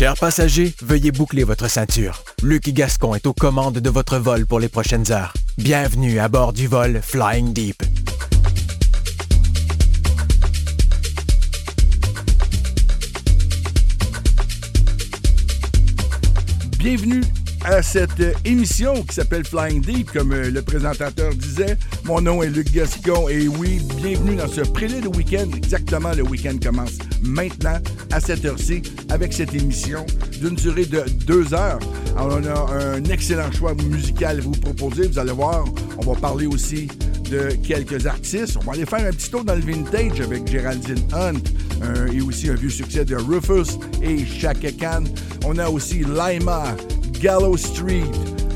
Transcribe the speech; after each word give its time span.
Chers 0.00 0.16
passagers, 0.16 0.74
veuillez 0.80 1.12
boucler 1.12 1.44
votre 1.44 1.68
ceinture. 1.68 2.24
Luc 2.42 2.70
Gascon 2.70 3.14
est 3.14 3.26
aux 3.26 3.34
commandes 3.34 3.80
de 3.80 3.90
votre 3.90 4.16
vol 4.16 4.46
pour 4.46 4.58
les 4.58 4.70
prochaines 4.70 5.12
heures. 5.12 5.34
Bienvenue 5.58 6.18
à 6.18 6.28
bord 6.28 6.54
du 6.54 6.68
vol 6.68 7.02
Flying 7.02 7.52
Deep. 7.52 7.82
Bienvenue 16.78 17.20
à 17.66 17.82
cette 17.82 18.22
émission 18.46 19.02
qui 19.02 19.14
s'appelle 19.14 19.44
Flying 19.44 19.82
Deep, 19.82 20.12
comme 20.12 20.32
euh, 20.32 20.50
le 20.50 20.62
présentateur 20.62 21.34
disait. 21.34 21.76
Mon 22.04 22.22
nom 22.22 22.42
est 22.42 22.48
Luc 22.48 22.72
Gascon 22.72 23.28
et 23.28 23.48
oui, 23.48 23.82
bienvenue 23.96 24.36
dans 24.36 24.48
ce 24.48 24.62
prélude 24.62 25.02
de 25.02 25.08
week-end. 25.08 25.50
Exactement, 25.54 26.12
le 26.14 26.22
week-end 26.22 26.56
commence 26.56 26.96
maintenant 27.22 27.78
à 28.12 28.20
cette 28.20 28.44
heure-ci 28.44 28.82
avec 29.08 29.32
cette 29.32 29.54
émission 29.54 30.04
d'une 30.40 30.54
durée 30.54 30.86
de 30.86 31.04
deux 31.26 31.52
heures. 31.54 31.78
Alors, 32.16 32.40
on 32.42 32.46
a 32.46 32.96
un 32.96 33.04
excellent 33.04 33.50
choix 33.52 33.74
musical 33.74 34.38
à 34.38 34.40
vous 34.40 34.50
proposer. 34.52 35.06
Vous 35.08 35.18
allez 35.18 35.32
voir, 35.32 35.64
on 35.98 36.12
va 36.12 36.18
parler 36.18 36.46
aussi 36.46 36.88
de 37.30 37.50
quelques 37.62 38.06
artistes. 38.06 38.56
On 38.60 38.64
va 38.64 38.72
aller 38.72 38.86
faire 38.86 39.06
un 39.06 39.12
petit 39.12 39.30
tour 39.30 39.44
dans 39.44 39.54
le 39.54 39.60
vintage 39.60 40.20
avec 40.20 40.46
Géraldine 40.48 41.02
Hunt 41.12 41.40
et 42.12 42.20
aussi 42.20 42.48
un 42.48 42.54
vieux 42.54 42.70
succès 42.70 43.04
de 43.04 43.16
Rufus 43.16 43.78
et 44.02 44.26
Chaka 44.26 44.72
Khan. 44.72 45.04
On 45.44 45.58
a 45.58 45.68
aussi 45.68 46.04
Lima, 46.04 46.76
Gallow 47.20 47.56
Street. 47.56 48.02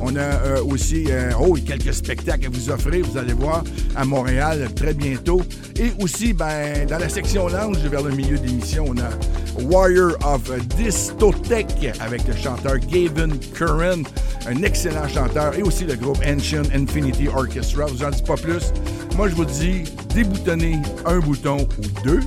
On 0.06 0.16
a 0.16 0.20
euh, 0.20 0.62
aussi 0.64 1.06
euh, 1.08 1.30
oh, 1.40 1.56
quelques 1.66 1.94
spectacles 1.94 2.46
à 2.46 2.50
vous 2.50 2.70
offrir, 2.70 3.06
vous 3.06 3.16
allez 3.16 3.32
voir, 3.32 3.64
à 3.96 4.04
Montréal 4.04 4.68
très 4.76 4.92
bientôt. 4.92 5.40
Et 5.76 5.92
aussi, 6.02 6.34
ben, 6.34 6.86
dans 6.86 6.98
la 6.98 7.08
section 7.08 7.48
lounge, 7.48 7.78
vers 7.78 8.02
le 8.02 8.10
milieu 8.10 8.38
de 8.38 8.46
l'émission, 8.46 8.84
on 8.86 8.98
a 8.98 9.62
Warrior 9.62 10.12
of 10.26 10.42
Distotech 10.76 11.90
avec 12.00 12.28
le 12.28 12.36
chanteur 12.36 12.78
Gavin 12.80 13.30
Curran, 13.54 14.02
un 14.46 14.62
excellent 14.62 15.08
chanteur, 15.08 15.58
et 15.58 15.62
aussi 15.62 15.84
le 15.84 15.94
groupe 15.94 16.18
Ancient 16.26 16.68
Infinity 16.74 17.28
Orchestra. 17.28 17.86
Vous 17.86 18.04
en 18.04 18.10
dis 18.10 18.22
pas 18.22 18.36
plus. 18.36 18.74
Moi, 19.16 19.30
je 19.30 19.34
vous 19.34 19.46
dis, 19.46 19.84
déboutonnez 20.14 20.80
un 21.06 21.18
bouton 21.20 21.66
ou 21.78 22.02
deux, 22.04 22.20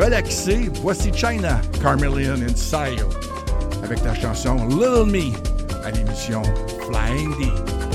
relaxez. 0.00 0.68
Voici 0.82 1.12
China, 1.14 1.60
Carmelian 1.80 2.42
and 2.42 2.56
Sile 2.56 3.04
avec 3.84 4.04
la 4.04 4.14
chanson 4.16 4.56
Little 4.68 5.06
Me 5.06 5.57
à 5.84 5.90
l'émission 5.90 6.42
Flying 6.86 7.36
Deep. 7.38 7.87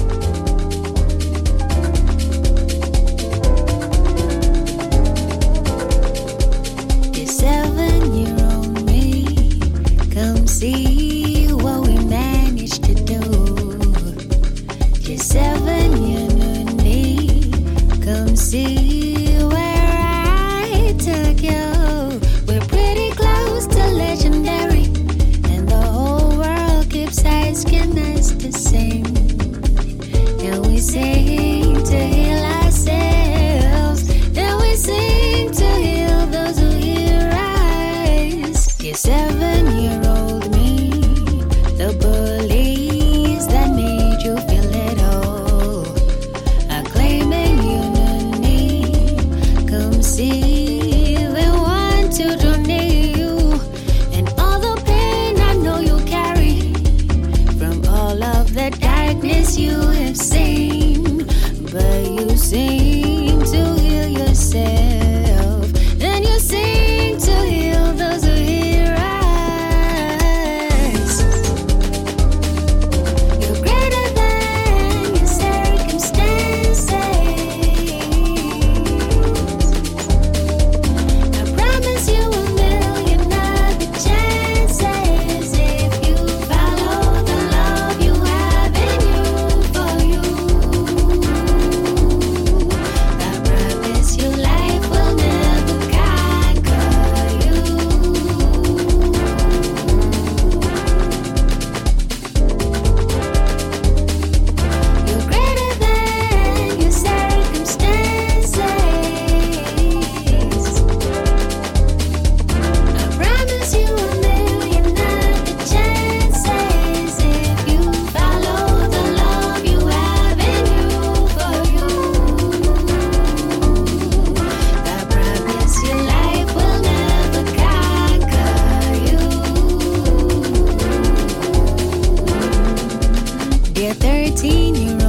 Dear 133.83 133.95
13 133.95 134.75
year 134.75 134.93
old 134.93 135.02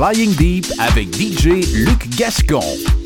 Flying 0.00 0.34
Deep 0.34 0.64
avec 0.78 1.14
DJ 1.14 1.74
Luc 1.74 2.08
Gascon. 2.16 2.99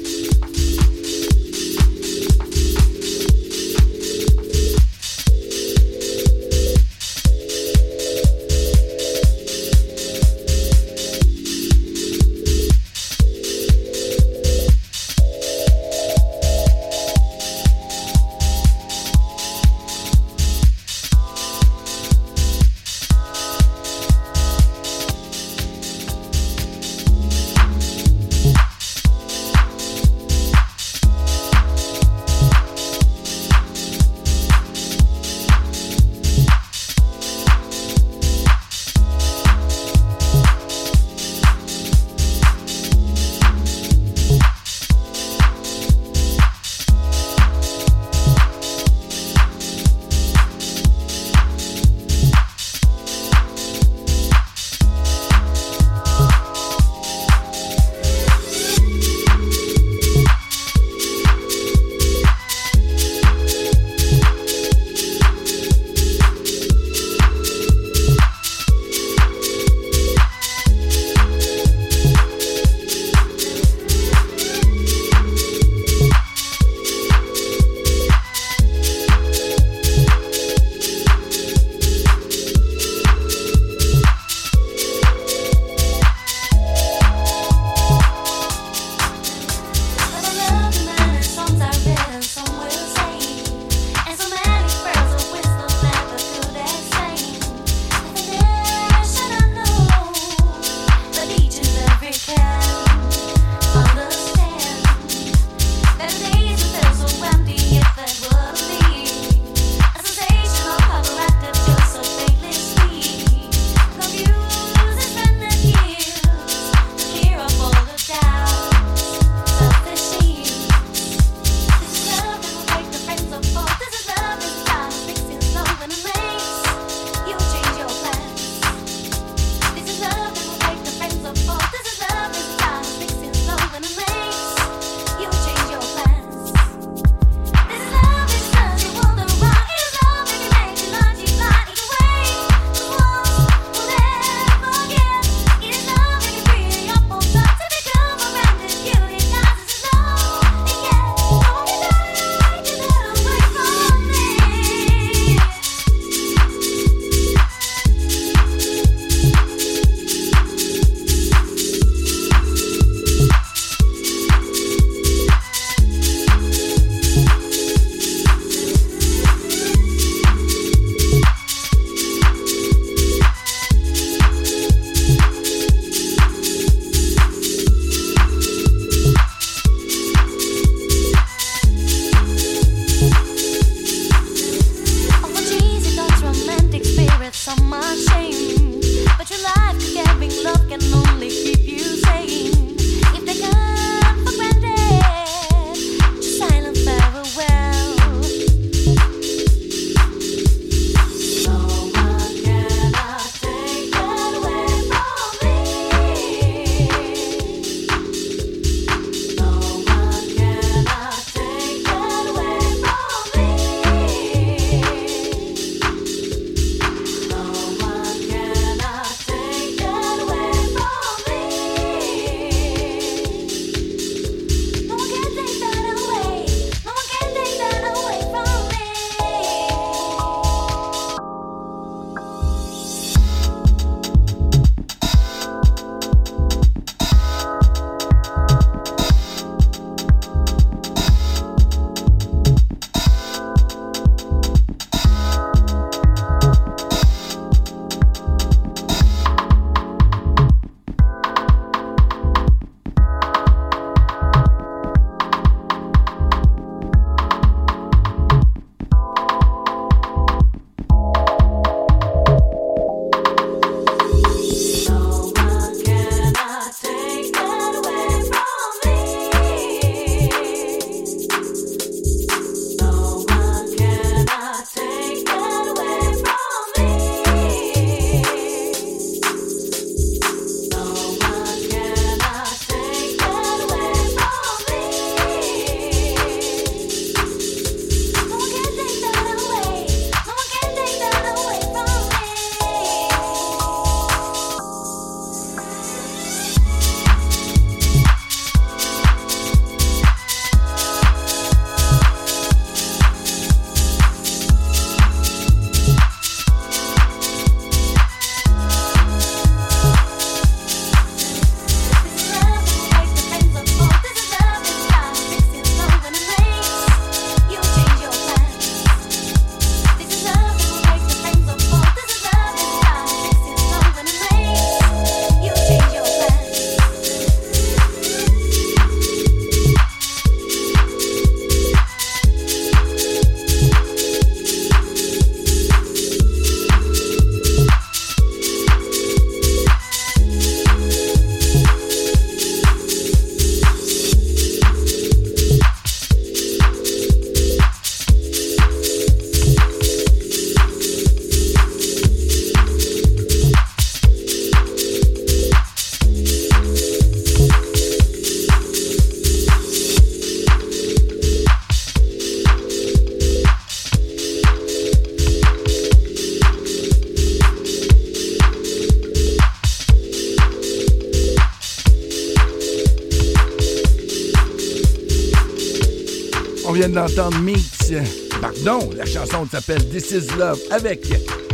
D'entendre 376.88 377.38
Meeks. 377.40 377.92
Pardon, 378.40 378.90
la 378.96 379.06
chanson 379.06 379.46
s'appelle 379.50 379.88
This 379.88 380.10
Is 380.10 380.36
Love 380.38 380.60
avec 380.70 381.06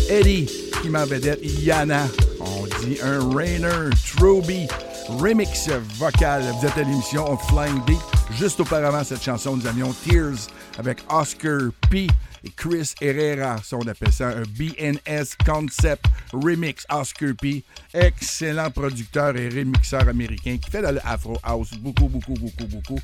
Eddie 0.08 0.50
qui 0.82 0.88
m'en 0.88 1.04
vedette 1.04 1.40
Yana. 1.42 2.06
On 2.40 2.64
dit 2.84 2.98
un 3.02 3.34
Rainer 3.34 3.90
Truby 4.16 4.66
remix 5.08 5.68
vocal. 5.98 6.42
Vous 6.58 6.66
êtes 6.66 6.76
à 6.76 6.82
l'émission 6.82 7.36
Flying 7.48 7.84
Beat. 7.86 8.00
Juste 8.32 8.60
auparavant, 8.60 9.04
cette 9.04 9.22
chanson, 9.22 9.56
nous 9.56 9.66
avions 9.66 9.92
Tears 10.04 10.48
avec 10.78 10.98
Oscar 11.10 11.70
P 11.90 12.06
et 12.44 12.50
Chris 12.56 12.94
Herrera. 13.00 13.56
Ça, 13.62 13.76
on 13.76 13.86
appelle 13.86 14.12
ça 14.12 14.28
un 14.28 14.42
BNS 14.58 15.26
Concept 15.44 16.06
Remix 16.32 16.86
Oscar 16.90 17.30
P. 17.40 17.64
Excellent 17.92 18.70
producteur 18.70 19.36
et 19.36 19.48
remixeur 19.48 20.08
américain 20.08 20.56
qui 20.58 20.70
fait 20.70 20.82
de 20.82 20.88
l'Afro 20.88 21.38
House 21.42 21.70
beaucoup, 21.78 22.08
beaucoup, 22.08 22.34
beaucoup, 22.34 22.66
beaucoup. 22.66 22.98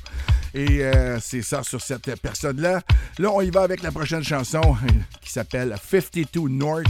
Et 0.53 0.83
euh, 0.83 1.19
c'est 1.19 1.41
ça 1.41 1.63
sur 1.63 1.81
cette 1.81 2.19
personne-là. 2.21 2.81
Là, 3.19 3.31
on 3.31 3.41
y 3.41 3.49
va 3.49 3.61
avec 3.61 3.83
la 3.83 3.91
prochaine 3.91 4.23
chanson 4.23 4.61
qui 5.21 5.31
s'appelle 5.31 5.75
52 5.83 6.47
North. 6.49 6.85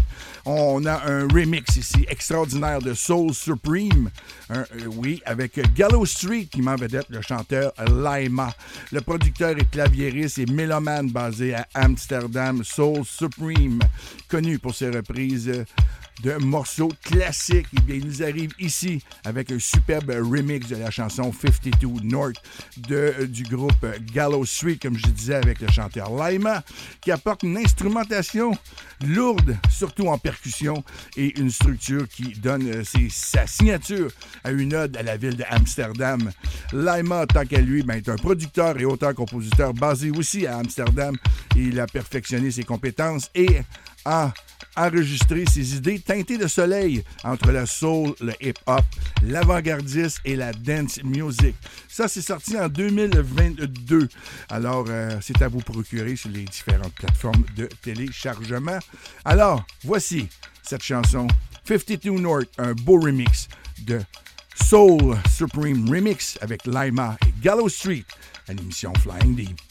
On 0.45 0.85
a 0.85 1.09
un 1.09 1.27
remix 1.27 1.75
ici 1.75 2.05
extraordinaire 2.07 2.79
de 2.79 2.93
Soul 2.93 3.33
Supreme. 3.33 4.09
Euh, 4.51 4.63
oui, 4.97 5.21
avec 5.25 5.59
Gallow 5.73 6.05
Street 6.05 6.47
qui 6.51 6.61
m'en 6.61 6.75
vedette 6.75 7.09
le 7.09 7.21
chanteur 7.21 7.73
Laima. 7.77 8.53
Le 8.91 9.01
producteur 9.01 9.57
est 9.57 9.69
claviériste 9.69 10.37
et 10.39 10.45
mélomane 10.45 11.09
basé 11.09 11.55
à 11.55 11.67
Amsterdam. 11.73 12.63
Soul 12.63 13.03
Supreme, 13.05 13.79
connu 14.27 14.59
pour 14.59 14.75
ses 14.75 14.89
reprises 14.89 15.65
de 16.23 16.33
morceaux 16.33 16.91
classiques. 17.03 17.67
Et 17.77 17.81
bien, 17.81 17.95
il 17.95 18.05
nous 18.05 18.23
arrive 18.23 18.51
ici 18.59 19.03
avec 19.23 19.51
un 19.51 19.59
superbe 19.59 20.09
remix 20.09 20.67
de 20.67 20.75
la 20.75 20.91
chanson 20.91 21.31
52 21.31 22.03
North 22.03 22.35
de, 22.87 23.25
du 23.25 23.43
groupe 23.43 23.85
Gallow 24.13 24.45
Street, 24.45 24.77
comme 24.81 24.97
je 24.97 25.07
disais, 25.07 25.35
avec 25.35 25.59
le 25.61 25.67
chanteur 25.71 26.09
Laima, 26.15 26.63
qui 27.01 27.11
apporte 27.11 27.43
une 27.43 27.57
instrumentation 27.57 28.51
lourde, 29.05 29.57
surtout 29.69 30.07
en 30.07 30.17
percussion, 30.17 30.83
et 31.15 31.39
une 31.39 31.51
structure 31.51 32.07
qui 32.07 32.33
donne 32.39 32.67
euh, 32.67 32.83
sa 33.09 33.45
signature 33.47 34.11
à 34.43 34.51
une 34.51 34.73
ode 34.73 34.97
à 34.97 35.03
la 35.03 35.17
ville 35.17 35.37
d'Amsterdam. 35.37 36.31
Laima, 36.73 37.25
tant 37.27 37.45
qu'à 37.45 37.61
lui, 37.61 37.83
ben, 37.83 37.95
est 37.95 38.09
un 38.09 38.15
producteur 38.15 38.79
et 38.79 38.85
auteur-compositeur 38.85 39.73
basé 39.73 40.11
aussi 40.11 40.45
à 40.47 40.57
Amsterdam. 40.57 41.15
Il 41.55 41.79
a 41.79 41.87
perfectionné 41.87 42.51
ses 42.51 42.63
compétences 42.63 43.29
et 43.35 43.61
a 44.05 44.33
enregistrer 44.77 45.45
ses 45.45 45.75
idées 45.75 45.99
teintées 45.99 46.37
de 46.37 46.47
soleil 46.47 47.03
entre 47.23 47.51
la 47.51 47.65
soul, 47.65 48.13
le 48.21 48.33
hip-hop, 48.39 48.83
l'avant-gardiste 49.23 50.19
et 50.23 50.35
la 50.35 50.53
dance 50.53 51.03
music. 51.03 51.55
Ça, 51.89 52.07
c'est 52.07 52.21
sorti 52.21 52.57
en 52.57 52.69
2022. 52.69 54.07
Alors, 54.49 54.85
euh, 54.89 55.17
c'est 55.21 55.41
à 55.41 55.47
vous 55.47 55.59
procurer 55.59 56.15
sur 56.15 56.29
les 56.29 56.43
différentes 56.43 56.93
plateformes 56.93 57.43
de 57.55 57.67
téléchargement. 57.81 58.79
Alors, 59.25 59.65
voici 59.83 60.29
cette 60.61 60.83
chanson 60.83 61.27
52 61.65 62.11
North, 62.11 62.49
un 62.57 62.73
beau 62.73 62.99
remix 62.99 63.47
de 63.79 63.99
Soul 64.65 65.17
Supreme 65.29 65.89
Remix 65.89 66.37
avec 66.41 66.65
Lima 66.65 67.17
et 67.25 67.33
Gallow 67.41 67.69
Street 67.69 68.05
à 68.47 68.53
l'émission 68.53 68.93
Flying 68.95 69.35
Deep. 69.35 69.66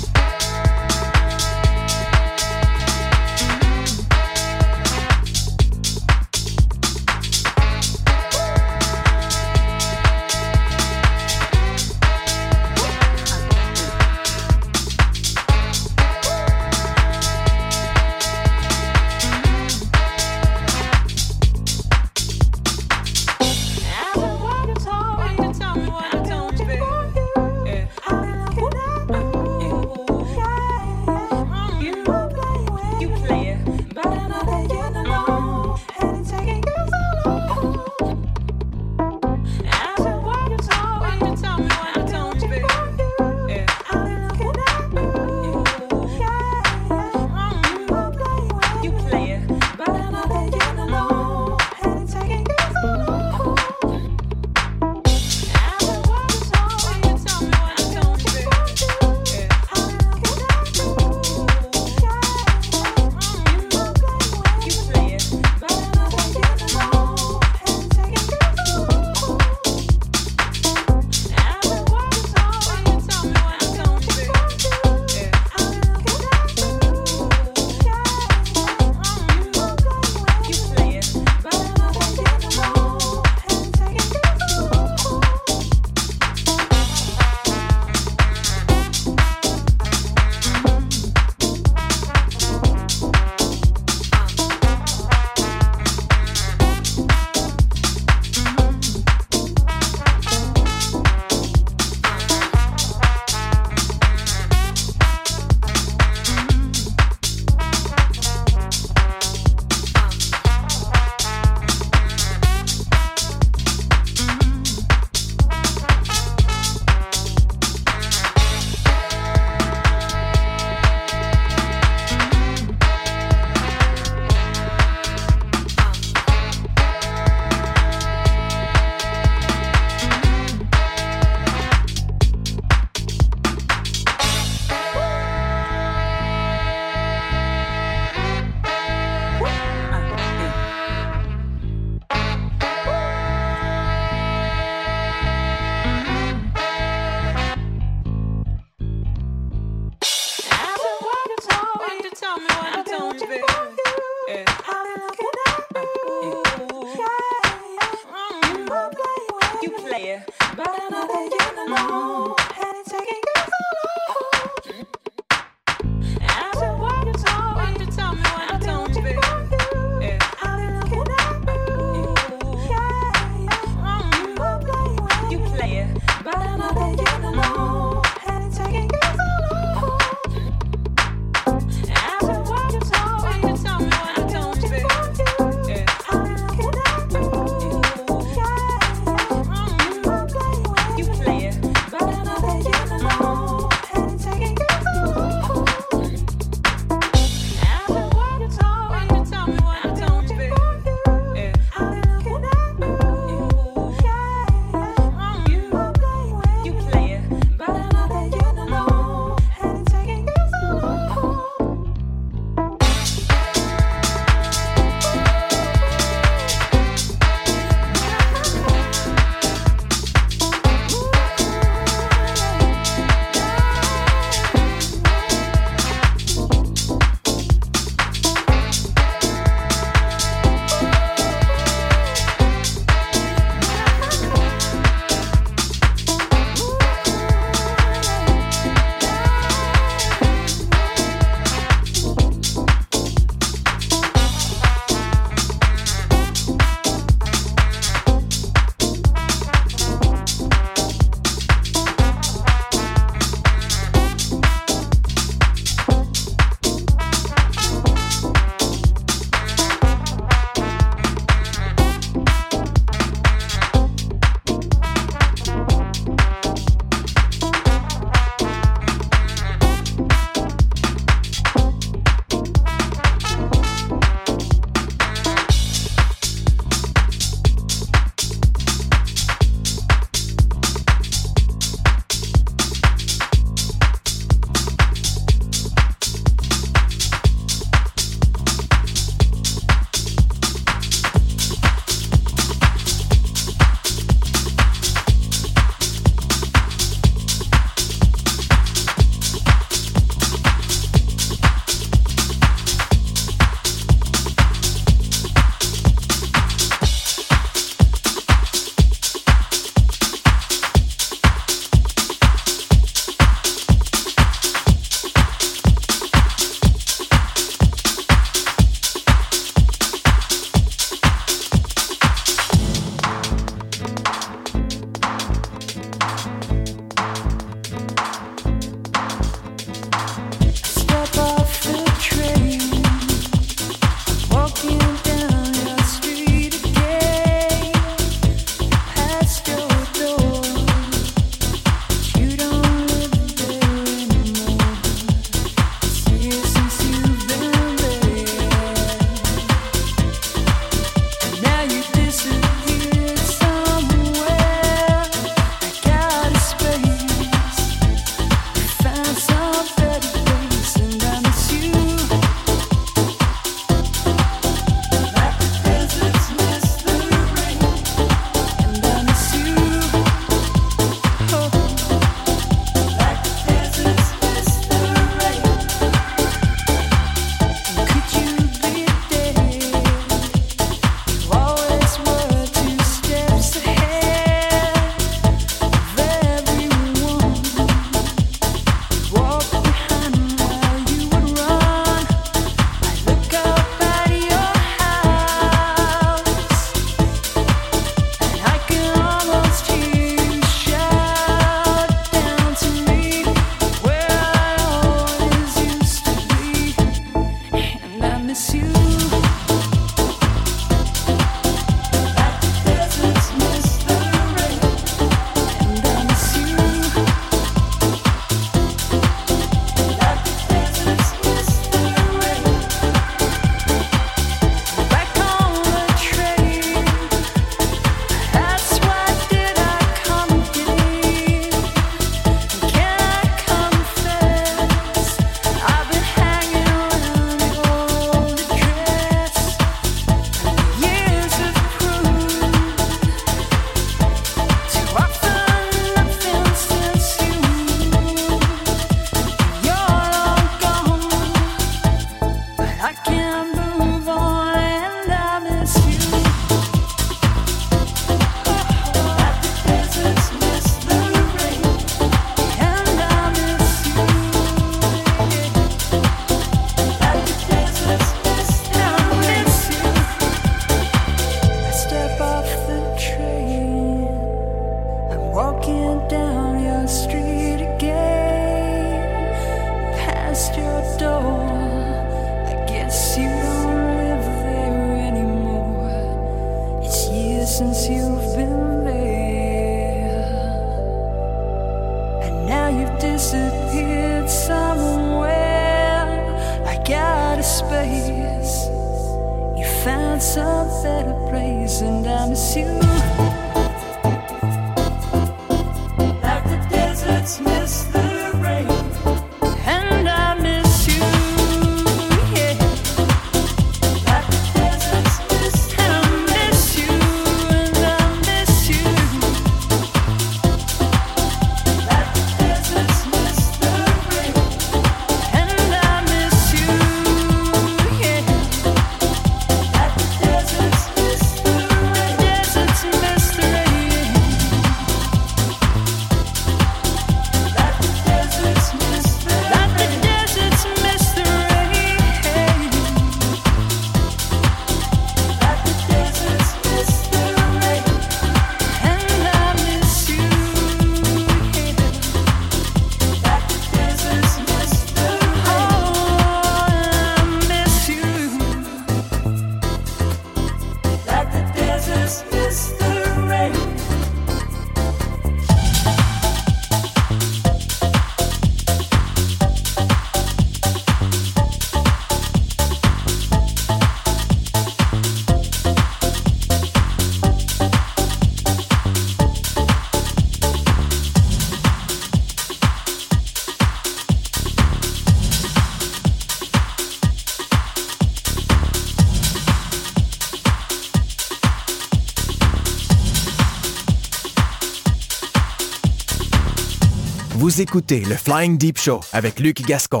Vous 597.54 597.60
écoutez 597.60 598.00
le 598.00 598.16
Flying 598.16 598.58
Deep 598.58 598.80
Show 598.80 598.98
avec 599.12 599.38
Luc 599.38 599.62
Gascon. 599.64 600.00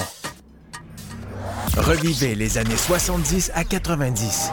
Revivez 1.76 2.34
les 2.34 2.58
années 2.58 2.76
70 2.76 3.52
à 3.54 3.62
90 3.62 4.50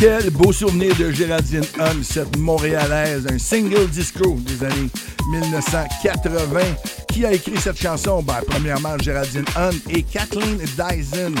Quel 0.00 0.30
beau 0.30 0.50
souvenir 0.50 0.96
de 0.96 1.10
Géraldine 1.10 1.66
Hunt, 1.78 2.02
cette 2.02 2.38
Montréalaise, 2.38 3.26
un 3.30 3.38
single 3.38 3.86
disco 3.86 4.38
des 4.40 4.64
années 4.64 4.88
1980. 5.30 6.60
Qui 7.08 7.26
a 7.26 7.34
écrit 7.34 7.58
cette 7.58 7.78
chanson? 7.78 8.22
Ben, 8.22 8.38
premièrement, 8.48 8.96
Géraldine 8.96 9.44
Hunt 9.54 9.76
et 9.90 10.02
Kathleen 10.02 10.56
Dyson. 10.56 11.34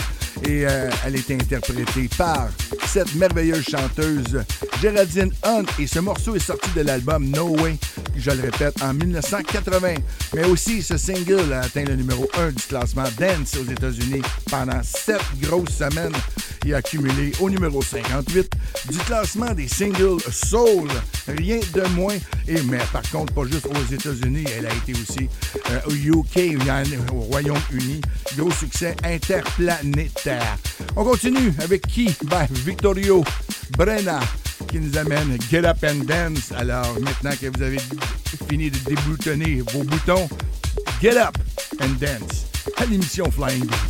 Et 0.44 0.66
euh, 0.66 0.90
elle 1.06 1.16
est 1.16 1.30
interprétée 1.30 2.10
par 2.18 2.50
cette 2.86 3.14
merveilleuse 3.14 3.64
chanteuse 3.64 4.44
Géraldine 4.82 5.32
Hunt. 5.42 5.64
Et 5.78 5.86
ce 5.86 6.00
morceau 6.00 6.36
est 6.36 6.38
sorti 6.38 6.68
de 6.76 6.82
l'album 6.82 7.30
No 7.30 7.56
Way, 7.62 7.78
je 8.20 8.30
le 8.30 8.42
répète, 8.42 8.74
en 8.82 8.92
1980. 8.92 9.94
Mais 10.34 10.44
aussi, 10.44 10.82
ce 10.82 10.96
single 10.96 11.52
a 11.52 11.60
atteint 11.60 11.84
le 11.84 11.96
numéro 11.96 12.28
1 12.38 12.50
du 12.50 12.62
classement 12.62 13.04
Dance 13.18 13.56
aux 13.60 13.70
États-Unis 13.70 14.22
pendant 14.50 14.82
sept 14.82 15.20
grosses 15.40 15.70
semaines 15.70 16.14
et 16.66 16.74
a 16.74 16.78
accumulé 16.78 17.32
au 17.40 17.48
numéro 17.48 17.82
58 17.82 18.52
du 18.90 18.98
classement 18.98 19.52
des 19.52 19.68
singles 19.68 20.20
Soul. 20.30 20.88
Rien 21.28 21.60
de 21.74 21.82
moins. 21.94 22.16
Et, 22.46 22.60
mais 22.62 22.80
par 22.92 23.02
contre, 23.10 23.32
pas 23.32 23.44
juste 23.44 23.66
aux 23.66 23.94
États-Unis, 23.94 24.44
elle 24.56 24.66
a 24.66 24.74
été 24.74 24.92
aussi 24.92 25.28
euh, 25.70 25.80
au 25.86 25.92
UK, 25.92 26.56
au 27.12 27.20
Royaume-Uni. 27.20 28.00
Gros 28.36 28.50
succès 28.50 28.96
interplanétaire. 29.04 30.56
On 30.96 31.04
continue 31.04 31.52
avec 31.62 31.86
qui? 31.86 32.14
Ben, 32.24 32.46
Victorio 32.50 33.24
Brenna 33.76 34.20
qui 34.70 34.78
nous 34.78 34.96
amène 34.96 35.36
Get 35.50 35.64
Up 35.66 35.78
and 35.84 36.04
Dance. 36.04 36.52
Alors, 36.56 36.94
maintenant 37.00 37.32
que 37.40 37.46
vous 37.46 37.62
avez 37.62 37.78
fini 38.48 38.70
de 38.70 38.78
déboutonner 38.78 39.62
vos 39.72 39.82
boutons, 39.82 40.28
Get 41.02 41.18
Up 41.18 41.36
and 41.82 41.96
Dance 42.00 42.46
à 42.76 42.86
l'émission 42.86 43.28
Flying 43.30 43.66
D. 43.66 43.89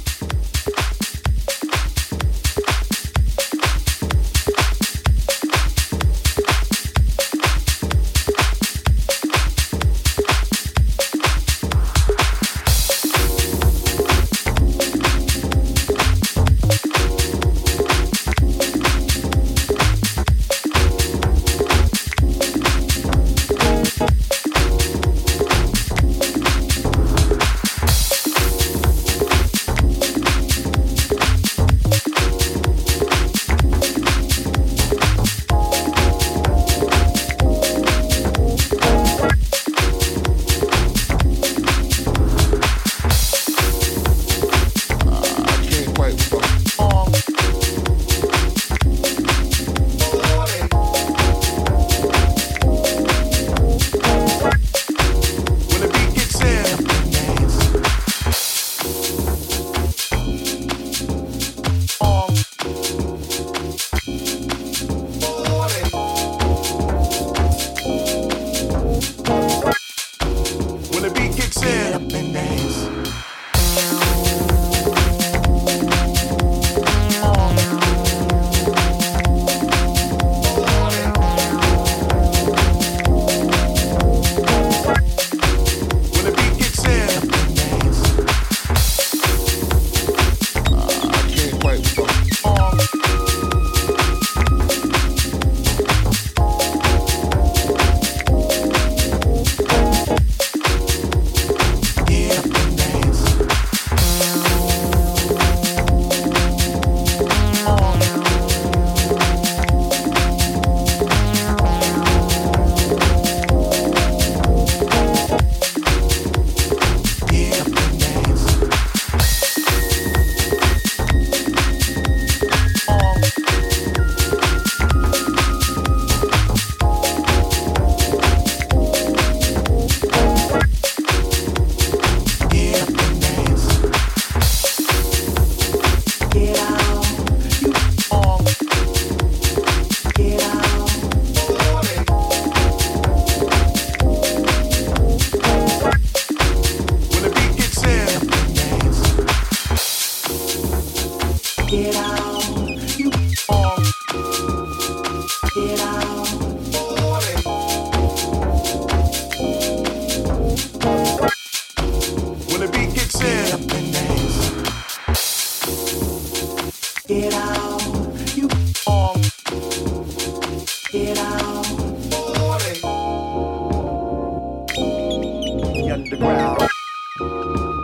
The 175.90 175.96
underground. 175.96 176.68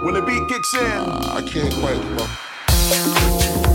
When 0.04 0.14
the 0.14 0.22
beat 0.22 0.46
kicks 0.46 0.72
in. 0.74 0.80
I 0.80 1.42
can't 1.42 1.74
quite. 1.74 1.98
When 1.98 3.65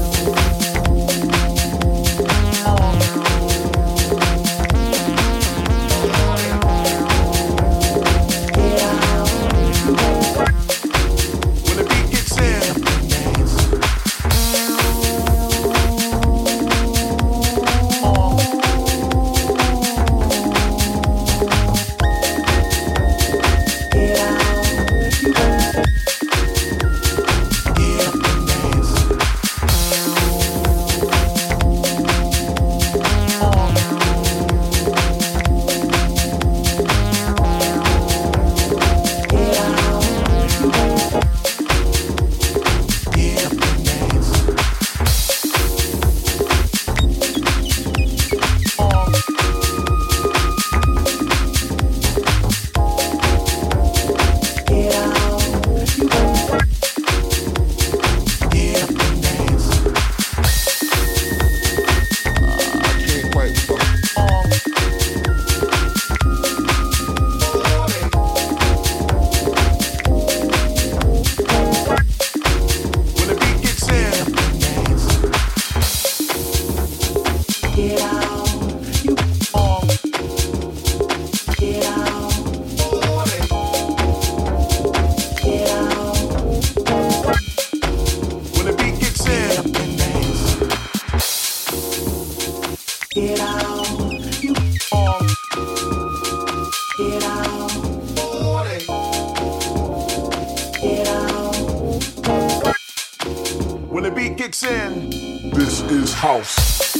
in, 104.92 105.50
this 105.52 105.82
is 105.82 106.14
house. 106.14 106.96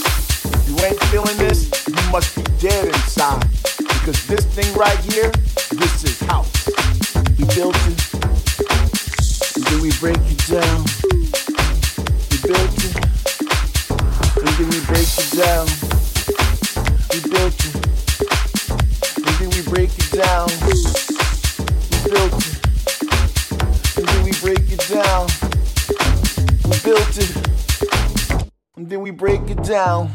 You 0.68 0.76
ain't 0.86 1.00
feeling 1.06 1.38
this, 1.38 1.70
you 1.88 2.12
must 2.12 2.36
be 2.36 2.44
dead 2.60 2.86
inside. 2.88 3.46
Because 3.78 4.26
this 4.28 4.46
thing 4.46 4.74
right 4.76 4.98
here, 5.00 5.32
this 5.72 6.04
is 6.04 6.20
house. 6.22 6.68
We 7.38 7.46
built 7.56 7.76
it, 7.88 8.14
and 9.56 9.64
then 9.66 9.82
we 9.82 9.92
break 10.00 10.18
it 10.18 10.42
down. 10.48 10.86
We 12.30 12.38
built 12.48 12.78
it, 12.86 12.96
and 14.38 14.54
then 14.58 14.70
we 14.70 14.80
break 14.86 15.10
it 15.24 15.32
down. 15.38 15.68
We 17.12 17.20
built 17.30 17.60
it, 17.68 17.76
and 19.18 19.36
then 19.40 19.50
we 19.50 19.62
break 19.70 19.92
it 19.98 20.12
down. 20.12 20.61
Down. 29.64 30.10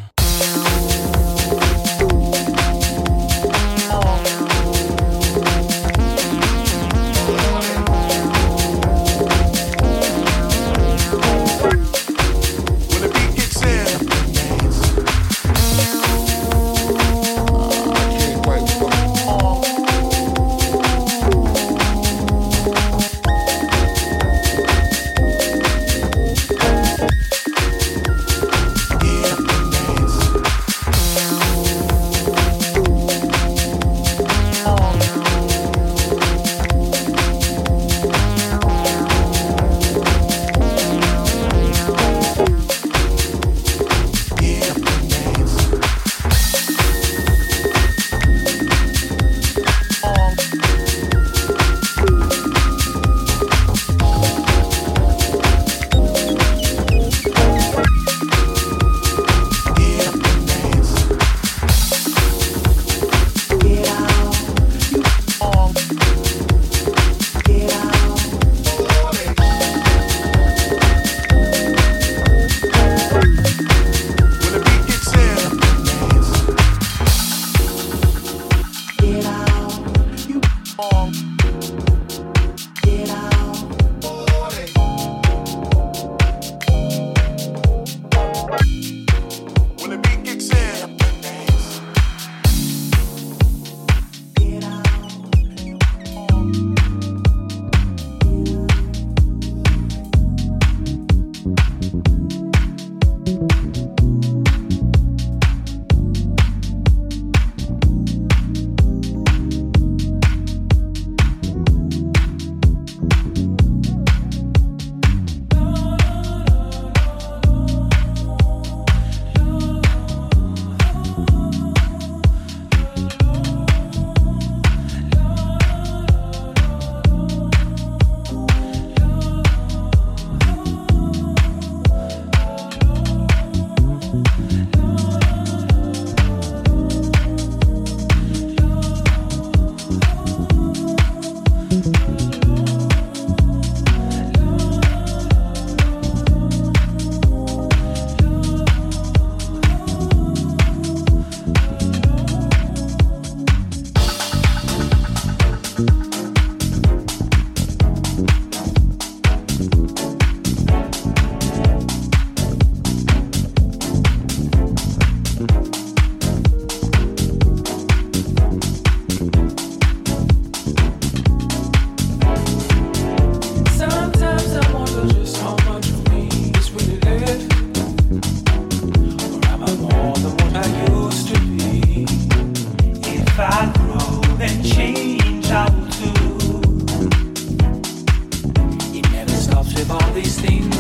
these 190.17 190.41
things. 190.41 190.76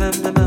remember 0.00 0.37